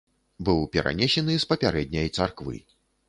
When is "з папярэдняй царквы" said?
1.43-2.57